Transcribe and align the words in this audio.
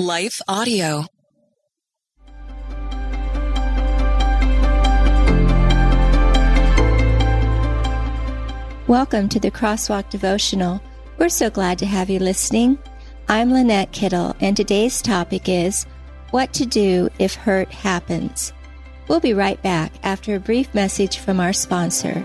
Life 0.00 0.40
Audio. 0.46 1.06
Welcome 8.86 9.28
to 9.28 9.40
the 9.40 9.50
Crosswalk 9.50 10.08
Devotional. 10.08 10.80
We're 11.18 11.28
so 11.28 11.50
glad 11.50 11.80
to 11.80 11.86
have 11.86 12.08
you 12.10 12.20
listening. 12.20 12.78
I'm 13.28 13.52
Lynette 13.52 13.90
Kittle, 13.90 14.36
and 14.38 14.56
today's 14.56 15.02
topic 15.02 15.48
is 15.48 15.82
What 16.30 16.52
to 16.52 16.64
Do 16.64 17.08
If 17.18 17.34
Hurt 17.34 17.72
Happens. 17.72 18.52
We'll 19.08 19.18
be 19.18 19.34
right 19.34 19.60
back 19.64 19.94
after 20.04 20.36
a 20.36 20.40
brief 20.40 20.72
message 20.74 21.18
from 21.18 21.40
our 21.40 21.52
sponsor. 21.52 22.24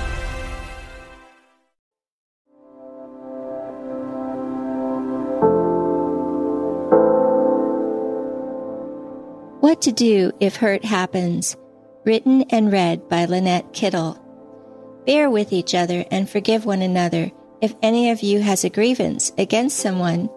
What 9.71 9.83
to 9.83 9.93
Do 9.93 10.33
If 10.41 10.57
Hurt 10.57 10.83
Happens, 10.83 11.55
written 12.03 12.41
and 12.49 12.73
read 12.73 13.07
by 13.07 13.23
Lynette 13.23 13.71
Kittle. 13.71 14.19
Bear 15.05 15.29
with 15.29 15.53
each 15.53 15.73
other 15.73 16.03
and 16.11 16.29
forgive 16.29 16.65
one 16.65 16.81
another. 16.81 17.31
If 17.61 17.73
any 17.81 18.09
of 18.09 18.21
you 18.21 18.41
has 18.41 18.65
a 18.65 18.69
grievance 18.69 19.31
against 19.37 19.77
someone, 19.77 20.29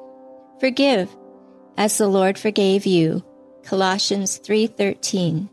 forgive 0.61 1.11
as 1.77 1.99
the 1.99 2.07
Lord 2.07 2.39
forgave 2.39 2.87
you. 2.87 3.25
Colossians 3.65 4.39
3:13. 4.39 5.51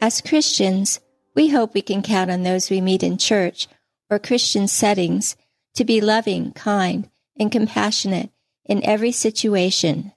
As 0.00 0.22
Christians, 0.22 0.98
we 1.34 1.48
hope 1.48 1.74
we 1.74 1.82
can 1.82 2.00
count 2.00 2.30
on 2.30 2.42
those 2.42 2.70
we 2.70 2.80
meet 2.80 3.02
in 3.02 3.18
church 3.18 3.68
or 4.08 4.18
Christian 4.18 4.66
settings 4.66 5.36
to 5.74 5.84
be 5.84 6.00
loving, 6.00 6.52
kind, 6.52 7.10
and 7.38 7.52
compassionate 7.52 8.30
in 8.64 8.82
every 8.82 9.12
situation. 9.12 10.12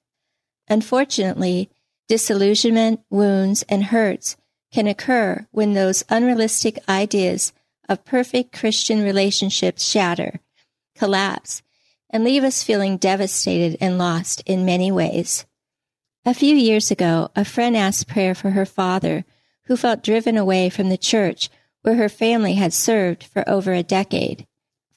Unfortunately, 0.70 1.70
Disillusionment, 2.08 3.02
wounds, 3.10 3.64
and 3.68 3.86
hurts 3.86 4.38
can 4.72 4.88
occur 4.88 5.46
when 5.52 5.74
those 5.74 6.06
unrealistic 6.10 6.80
ideas 6.88 7.52
of 7.90 8.06
perfect 8.06 8.58
Christian 8.58 9.04
relationships 9.04 9.84
shatter, 9.84 10.40
collapse, 10.96 11.62
and 12.10 12.24
leave 12.24 12.44
us 12.44 12.64
feeling 12.64 12.96
devastated 12.96 13.78
and 13.82 13.98
lost 13.98 14.42
in 14.46 14.66
many 14.66 14.90
ways. 14.90 15.46
A 16.26 16.34
few 16.34 16.56
years 16.56 16.92
ago, 16.92 17.30
a 17.36 17.44
friend 17.44 17.76
asked 17.76 18.08
prayer 18.08 18.34
for 18.34 18.52
her 18.52 18.66
father, 18.66 19.26
who 19.66 19.76
felt 19.76 20.04
driven 20.04 20.38
away 20.38 20.70
from 20.70 20.88
the 20.88 20.98
church 20.98 21.50
where 21.82 21.96
her 21.96 22.10
family 22.10 22.54
had 22.54 22.74
served 22.74 23.24
for 23.24 23.48
over 23.50 23.74
a 23.74 23.84
decade. 23.84 24.48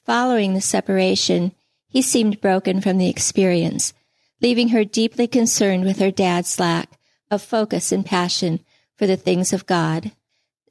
Following 0.05 0.53
the 0.53 0.61
separation, 0.61 1.53
he 1.87 2.01
seemed 2.01 2.41
broken 2.41 2.79
from 2.79 2.97
the 2.97 3.09
experience, 3.09 3.93
leaving 4.41 4.69
her 4.69 4.85
deeply 4.85 5.27
concerned 5.27 5.83
with 5.83 5.99
her 5.99 6.11
dad's 6.11 6.57
lack 6.57 6.97
of 7.31 7.41
focus 7.41 7.91
and 7.91 8.05
passion 8.05 8.59
for 8.95 9.07
the 9.07 9.17
things 9.17 9.53
of 9.53 9.65
God. 9.65 10.11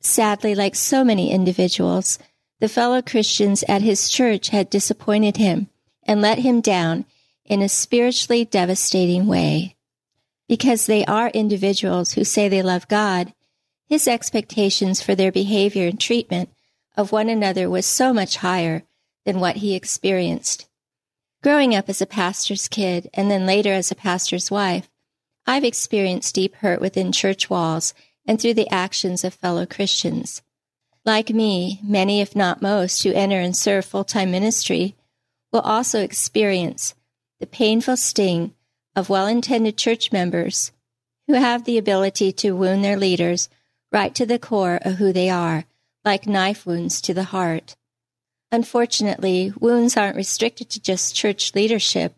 Sadly, 0.00 0.54
like 0.54 0.76
so 0.76 1.02
many 1.02 1.32
individuals, 1.32 2.18
the 2.60 2.68
fellow 2.68 3.02
Christians 3.02 3.64
at 3.66 3.82
his 3.82 4.08
church 4.08 4.50
had 4.50 4.70
disappointed 4.70 5.38
him 5.38 5.68
and 6.04 6.20
let 6.20 6.38
him 6.38 6.60
down 6.60 7.06
in 7.44 7.62
a 7.62 7.68
spiritually 7.68 8.44
devastating 8.44 9.26
way. 9.26 9.76
Because 10.48 10.86
they 10.86 11.04
are 11.06 11.30
individuals 11.30 12.12
who 12.12 12.24
say 12.24 12.48
they 12.48 12.62
love 12.62 12.86
God, 12.88 13.32
his 13.88 14.06
expectations 14.06 15.02
for 15.02 15.14
their 15.14 15.32
behavior 15.32 15.88
and 15.88 15.98
treatment 15.98 16.50
of 16.96 17.12
one 17.12 17.28
another 17.28 17.68
was 17.68 17.86
so 17.86 18.12
much 18.12 18.36
higher 18.36 18.82
than 19.24 19.40
what 19.40 19.56
he 19.56 19.74
experienced. 19.74 20.68
Growing 21.42 21.74
up 21.74 21.88
as 21.88 22.02
a 22.02 22.06
pastor's 22.06 22.68
kid 22.68 23.08
and 23.14 23.30
then 23.30 23.46
later 23.46 23.72
as 23.72 23.90
a 23.90 23.96
pastor's 23.96 24.50
wife, 24.50 24.88
I've 25.50 25.64
experienced 25.64 26.36
deep 26.36 26.54
hurt 26.54 26.80
within 26.80 27.10
church 27.10 27.50
walls 27.50 27.92
and 28.24 28.40
through 28.40 28.54
the 28.54 28.68
actions 28.68 29.24
of 29.24 29.34
fellow 29.34 29.66
Christians. 29.66 30.42
Like 31.04 31.30
me, 31.30 31.80
many, 31.82 32.20
if 32.20 32.36
not 32.36 32.62
most, 32.62 33.02
who 33.02 33.12
enter 33.12 33.40
and 33.40 33.56
serve 33.56 33.84
full 33.84 34.04
time 34.04 34.30
ministry 34.30 34.94
will 35.52 35.62
also 35.62 36.04
experience 36.04 36.94
the 37.40 37.48
painful 37.48 37.96
sting 37.96 38.54
of 38.94 39.10
well 39.10 39.26
intended 39.26 39.76
church 39.76 40.12
members 40.12 40.70
who 41.26 41.32
have 41.32 41.64
the 41.64 41.78
ability 41.78 42.30
to 42.30 42.52
wound 42.52 42.84
their 42.84 42.96
leaders 42.96 43.48
right 43.90 44.14
to 44.14 44.24
the 44.24 44.38
core 44.38 44.78
of 44.82 44.98
who 44.98 45.12
they 45.12 45.30
are, 45.30 45.64
like 46.04 46.28
knife 46.28 46.64
wounds 46.64 47.00
to 47.00 47.12
the 47.12 47.24
heart. 47.34 47.74
Unfortunately, 48.52 49.52
wounds 49.58 49.96
aren't 49.96 50.14
restricted 50.14 50.70
to 50.70 50.80
just 50.80 51.16
church 51.16 51.56
leadership, 51.56 52.14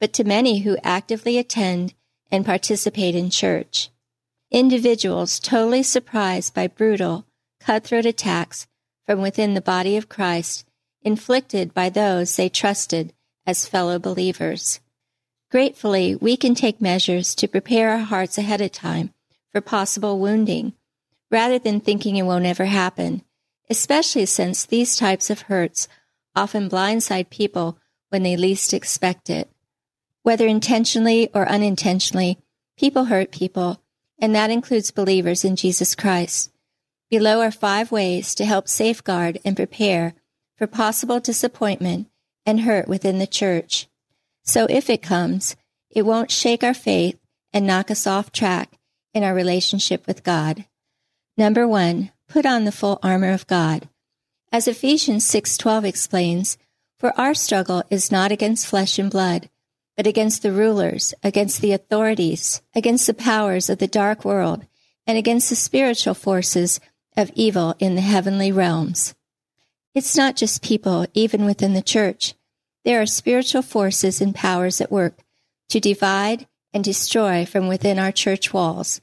but 0.00 0.12
to 0.14 0.24
many 0.24 0.62
who 0.62 0.76
actively 0.82 1.38
attend 1.38 1.94
and 2.30 2.44
participate 2.44 3.14
in 3.14 3.30
church. 3.30 3.90
Individuals 4.50 5.38
totally 5.38 5.82
surprised 5.82 6.54
by 6.54 6.66
brutal, 6.66 7.26
cutthroat 7.60 8.06
attacks 8.06 8.66
from 9.06 9.20
within 9.20 9.54
the 9.54 9.60
body 9.60 9.96
of 9.96 10.08
Christ 10.08 10.64
inflicted 11.02 11.74
by 11.74 11.90
those 11.90 12.36
they 12.36 12.48
trusted 12.48 13.12
as 13.46 13.66
fellow 13.66 13.98
believers. 13.98 14.80
Gratefully, 15.50 16.16
we 16.16 16.36
can 16.36 16.54
take 16.54 16.80
measures 16.80 17.34
to 17.36 17.46
prepare 17.46 17.90
our 17.90 17.98
hearts 17.98 18.38
ahead 18.38 18.60
of 18.60 18.72
time 18.72 19.12
for 19.52 19.60
possible 19.60 20.18
wounding, 20.18 20.72
rather 21.30 21.58
than 21.58 21.80
thinking 21.80 22.16
it 22.16 22.22
won't 22.22 22.46
ever 22.46 22.64
happen, 22.64 23.22
especially 23.70 24.26
since 24.26 24.64
these 24.64 24.96
types 24.96 25.30
of 25.30 25.42
hurts 25.42 25.86
often 26.34 26.68
blindside 26.68 27.30
people 27.30 27.78
when 28.08 28.22
they 28.22 28.36
least 28.36 28.74
expect 28.74 29.30
it. 29.30 29.48
Whether 30.24 30.46
intentionally 30.46 31.28
or 31.34 31.46
unintentionally, 31.46 32.38
people 32.78 33.04
hurt 33.04 33.30
people, 33.30 33.82
and 34.18 34.34
that 34.34 34.50
includes 34.50 34.90
believers 34.90 35.44
in 35.44 35.54
Jesus 35.54 35.94
Christ. 35.94 36.50
Below 37.10 37.42
are 37.42 37.50
five 37.50 37.92
ways 37.92 38.34
to 38.36 38.46
help 38.46 38.66
safeguard 38.66 39.38
and 39.44 39.54
prepare 39.54 40.14
for 40.56 40.66
possible 40.66 41.20
disappointment 41.20 42.08
and 42.46 42.62
hurt 42.62 42.88
within 42.88 43.18
the 43.18 43.26
church. 43.26 43.86
So 44.42 44.66
if 44.70 44.88
it 44.88 45.02
comes, 45.02 45.56
it 45.90 46.06
won't 46.06 46.30
shake 46.30 46.64
our 46.64 46.72
faith 46.72 47.18
and 47.52 47.66
knock 47.66 47.90
us 47.90 48.06
off 48.06 48.32
track 48.32 48.78
in 49.12 49.22
our 49.22 49.34
relationship 49.34 50.06
with 50.06 50.24
God. 50.24 50.64
Number 51.36 51.68
one, 51.68 52.12
put 52.28 52.46
on 52.46 52.64
the 52.64 52.72
full 52.72 52.98
armor 53.02 53.30
of 53.30 53.46
God. 53.46 53.90
As 54.50 54.66
Ephesians 54.66 55.26
6:12 55.26 55.84
explains, 55.84 56.56
for 56.98 57.12
our 57.20 57.34
struggle 57.34 57.82
is 57.90 58.10
not 58.10 58.32
against 58.32 58.66
flesh 58.66 58.98
and 58.98 59.10
blood, 59.10 59.50
but 59.96 60.06
against 60.06 60.42
the 60.42 60.52
rulers, 60.52 61.14
against 61.22 61.60
the 61.60 61.72
authorities, 61.72 62.62
against 62.74 63.06
the 63.06 63.14
powers 63.14 63.70
of 63.70 63.78
the 63.78 63.86
dark 63.86 64.24
world, 64.24 64.66
and 65.06 65.16
against 65.18 65.48
the 65.50 65.56
spiritual 65.56 66.14
forces 66.14 66.80
of 67.16 67.30
evil 67.34 67.74
in 67.78 67.94
the 67.94 68.00
heavenly 68.00 68.50
realms. 68.50 69.14
It's 69.94 70.16
not 70.16 70.36
just 70.36 70.62
people, 70.62 71.06
even 71.14 71.44
within 71.44 71.74
the 71.74 71.82
church. 71.82 72.34
There 72.84 73.00
are 73.00 73.06
spiritual 73.06 73.62
forces 73.62 74.20
and 74.20 74.34
powers 74.34 74.80
at 74.80 74.90
work 74.90 75.18
to 75.68 75.78
divide 75.78 76.46
and 76.72 76.82
destroy 76.82 77.46
from 77.46 77.68
within 77.68 77.98
our 77.98 78.10
church 78.10 78.52
walls. 78.52 79.00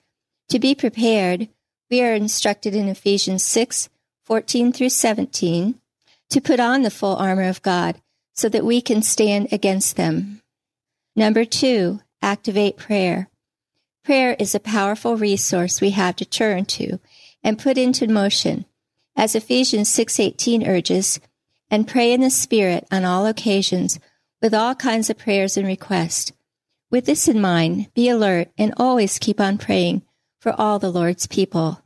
To 0.50 0.60
be 0.60 0.76
prepared, 0.76 1.48
we 1.90 2.02
are 2.02 2.14
instructed 2.14 2.76
in 2.76 2.90
Ephesians 2.90 3.44
6, 3.44 3.90
14 4.26 4.74
through 4.74 4.90
17, 4.90 5.76
to 6.30 6.42
put 6.42 6.60
on 6.60 6.82
the 6.82 6.92
full 6.92 7.16
armor 7.16 7.48
of 7.48 7.62
God 7.62 8.02
so 8.34 8.50
that 8.50 8.66
we 8.66 8.82
can 8.82 9.02
stand 9.02 9.48
against 9.52 9.96
them. 9.96 10.41
Number 11.16 11.46
two, 11.46 12.02
activate 12.22 12.78
prayer. 12.78 13.30
Prayer 14.04 14.36
is 14.40 14.56
a 14.56 14.60
powerful 14.60 15.18
resource 15.18 15.82
we 15.82 15.92
have 15.92 16.16
to 16.18 16.26
turn 16.26 16.66
to 16.66 17.00
and 17.44 17.60
put 17.60 17.78
into 17.78 18.08
motion. 18.08 18.66
As 19.16 19.36
Ephesians 19.36 19.90
6:18 19.90 20.66
urges, 20.66 21.20
and 21.70 21.88
pray 21.88 22.12
in 22.12 22.22
the 22.22 22.30
Spirit 22.30 22.86
on 22.92 23.06
all 23.06 23.26
occasions 23.26 24.00
with 24.42 24.54
all 24.54 24.76
kinds 24.76 25.10
of 25.10 25.18
prayers 25.18 25.56
and 25.56 25.66
requests. 25.66 26.34
With 26.90 27.06
this 27.06 27.28
in 27.30 27.40
mind, 27.40 27.94
be 27.94 28.10
alert 28.10 28.50
and 28.58 28.74
always 28.76 29.20
keep 29.20 29.40
on 29.40 29.58
praying 29.58 30.02
for 30.40 30.54
all 30.60 30.80
the 30.80 30.92
Lord's 30.92 31.28
people. 31.28 31.82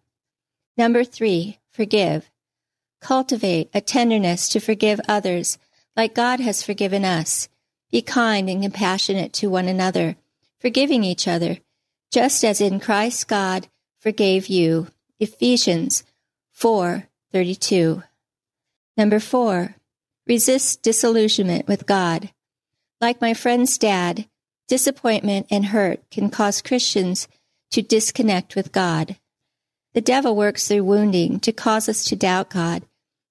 Number 0.77 1.03
three, 1.03 1.59
forgive. 1.71 2.29
Cultivate 3.01 3.69
a 3.73 3.81
tenderness 3.81 4.49
to 4.49 4.59
forgive 4.59 4.99
others 5.07 5.59
like 5.95 6.15
God 6.15 6.39
has 6.39 6.63
forgiven 6.63 7.05
us. 7.05 7.47
Be 7.91 8.01
kind 8.01 8.49
and 8.49 8.61
compassionate 8.61 9.33
to 9.33 9.49
one 9.49 9.67
another, 9.67 10.15
forgiving 10.59 11.03
each 11.03 11.27
other, 11.27 11.59
just 12.11 12.43
as 12.43 12.61
in 12.61 12.79
Christ 12.79 13.27
God 13.27 13.67
forgave 13.99 14.47
you. 14.47 14.87
Ephesians 15.19 16.03
4:32. 16.51 18.03
Number 18.97 19.19
4. 19.19 19.75
Resist 20.27 20.81
disillusionment 20.81 21.67
with 21.67 21.85
God. 21.85 22.31
Like 23.01 23.21
my 23.21 23.33
friend's 23.33 23.77
dad, 23.77 24.27
disappointment 24.67 25.47
and 25.51 25.67
hurt 25.67 26.09
can 26.09 26.29
cause 26.29 26.61
Christians 26.61 27.27
to 27.71 27.81
disconnect 27.81 28.55
with 28.55 28.71
God. 28.71 29.17
The 29.93 30.01
devil 30.01 30.35
works 30.35 30.67
through 30.67 30.83
wounding 30.83 31.39
to 31.41 31.51
cause 31.51 31.87
us 31.87 32.03
to 32.05 32.15
doubt 32.15 32.49
God, 32.49 32.83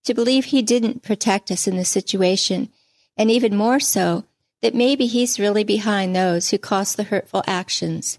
to 0.04 0.14
believe 0.14 0.46
he 0.46 0.62
didn't 0.62 1.02
protect 1.02 1.50
us 1.50 1.66
in 1.66 1.76
the 1.76 1.84
situation, 1.84 2.68
and 3.16 3.30
even 3.30 3.56
more 3.56 3.80
so, 3.80 4.24
that 4.64 4.74
maybe 4.74 5.04
he's 5.04 5.38
really 5.38 5.62
behind 5.62 6.16
those 6.16 6.48
who 6.48 6.56
cause 6.56 6.94
the 6.94 7.02
hurtful 7.02 7.44
actions. 7.46 8.18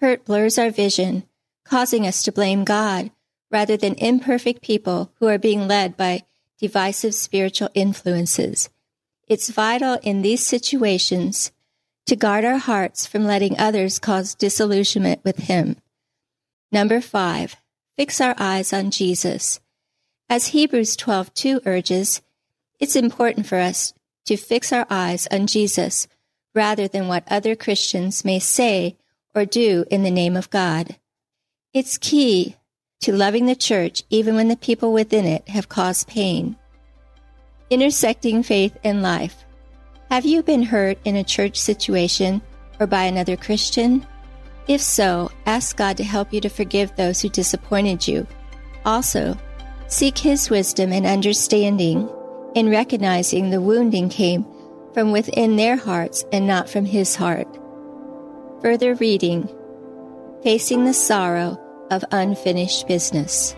Hurt 0.00 0.22
blurs 0.26 0.58
our 0.58 0.68
vision, 0.68 1.22
causing 1.64 2.06
us 2.06 2.22
to 2.24 2.30
blame 2.30 2.62
God 2.62 3.10
rather 3.50 3.78
than 3.78 3.94
imperfect 3.94 4.60
people 4.60 5.12
who 5.18 5.28
are 5.28 5.38
being 5.38 5.66
led 5.66 5.96
by 5.96 6.24
divisive 6.60 7.14
spiritual 7.14 7.70
influences. 7.72 8.68
It's 9.26 9.48
vital 9.48 9.98
in 10.02 10.20
these 10.20 10.46
situations 10.46 11.52
to 12.04 12.16
guard 12.16 12.44
our 12.44 12.58
hearts 12.58 13.06
from 13.06 13.24
letting 13.24 13.58
others 13.58 13.98
cause 13.98 14.34
disillusionment 14.34 15.24
with 15.24 15.38
Him. 15.38 15.76
Number 16.70 17.00
five, 17.00 17.56
fix 17.96 18.20
our 18.20 18.34
eyes 18.36 18.74
on 18.74 18.90
Jesus. 18.90 19.58
As 20.28 20.48
Hebrews 20.48 20.98
12:2 20.98 21.62
urges, 21.64 22.20
it's 22.78 22.94
important 22.94 23.46
for 23.46 23.56
us 23.56 23.94
to 24.26 24.36
fix 24.36 24.72
our 24.72 24.86
eyes 24.90 25.26
on 25.30 25.46
Jesus 25.46 26.06
rather 26.54 26.88
than 26.88 27.08
what 27.08 27.24
other 27.30 27.54
Christians 27.54 28.24
may 28.24 28.38
say 28.38 28.96
or 29.34 29.44
do 29.44 29.84
in 29.90 30.02
the 30.02 30.10
name 30.10 30.36
of 30.36 30.50
God. 30.50 30.96
It's 31.72 31.98
key 31.98 32.56
to 33.00 33.12
loving 33.12 33.46
the 33.46 33.56
church 33.56 34.04
even 34.10 34.34
when 34.34 34.48
the 34.48 34.56
people 34.56 34.92
within 34.92 35.24
it 35.24 35.48
have 35.48 35.68
caused 35.68 36.08
pain. 36.08 36.56
Intersecting 37.70 38.42
faith 38.42 38.76
and 38.84 39.02
life. 39.02 39.44
Have 40.10 40.26
you 40.26 40.42
been 40.42 40.62
hurt 40.62 40.98
in 41.04 41.16
a 41.16 41.24
church 41.24 41.56
situation 41.56 42.42
or 42.78 42.86
by 42.86 43.04
another 43.04 43.36
Christian? 43.36 44.06
If 44.68 44.82
so, 44.82 45.30
ask 45.46 45.76
God 45.76 45.96
to 45.96 46.04
help 46.04 46.32
you 46.32 46.40
to 46.42 46.48
forgive 46.48 46.94
those 46.94 47.20
who 47.20 47.28
disappointed 47.28 48.06
you. 48.06 48.26
Also, 48.84 49.36
seek 49.88 50.18
His 50.18 50.50
wisdom 50.50 50.92
and 50.92 51.06
understanding 51.06 52.08
in 52.54 52.70
recognizing 52.70 53.50
the 53.50 53.60
wounding 53.60 54.08
came 54.08 54.46
from 54.92 55.10
within 55.12 55.56
their 55.56 55.76
hearts 55.76 56.24
and 56.32 56.46
not 56.46 56.68
from 56.68 56.84
His 56.84 57.16
heart. 57.16 57.48
Further 58.60 58.94
reading 58.96 59.48
Facing 60.42 60.84
the 60.84 60.94
Sorrow 60.94 61.58
of 61.90 62.04
Unfinished 62.10 62.86
Business. 62.86 63.54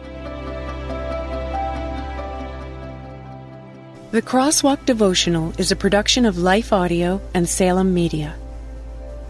The 4.12 4.22
Crosswalk 4.22 4.84
Devotional 4.86 5.52
is 5.58 5.72
a 5.72 5.76
production 5.76 6.24
of 6.24 6.38
Life 6.38 6.72
Audio 6.72 7.20
and 7.34 7.48
Salem 7.48 7.92
Media. 7.92 8.36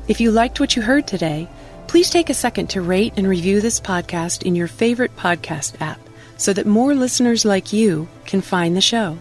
If 0.09 0.21
you 0.21 0.31
liked 0.31 0.61
what 0.61 0.77
you 0.77 0.83
heard 0.83 1.07
today, 1.07 1.49
please 1.87 2.11
take 2.11 2.29
a 2.29 2.35
second 2.35 2.69
to 2.71 2.83
rate 2.83 3.15
and 3.17 3.27
review 3.27 3.63
this 3.63 3.81
podcast 3.81 4.43
in 4.43 4.55
your 4.55 4.69
favorite 4.69 5.17
podcast 5.17 5.81
app 5.81 6.01
so 6.37 6.53
that 6.53 6.67
more 6.67 6.95
listeners 6.95 7.47
like 7.47 7.73
you 7.73 8.09
can 8.27 8.43
find 8.43 8.77
the 8.77 8.83
show. 8.83 9.17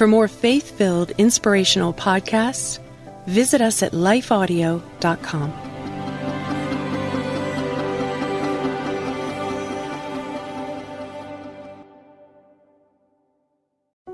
For 0.00 0.06
more 0.06 0.28
faith 0.28 0.78
filled, 0.78 1.10
inspirational 1.18 1.92
podcasts, 1.92 2.78
visit 3.26 3.60
us 3.60 3.82
at 3.82 3.92
lifeaudio.com. 3.92 5.52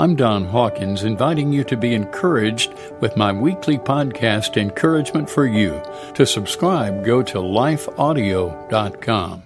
I'm 0.01 0.17
Don 0.17 0.47
Hawkins, 0.47 1.05
inviting 1.05 1.53
you 1.53 1.63
to 1.63 1.77
be 1.77 1.95
encouraged 1.95 2.75
with 3.01 3.17
my 3.17 3.33
weekly 3.33 3.79
podcast, 3.79 4.61
Encouragement 4.61 5.31
for 5.31 5.47
You. 5.47 5.81
To 6.15 6.27
subscribe, 6.27 7.05
go 7.05 7.23
to 7.23 7.39
lifeaudio.com. 7.39 9.45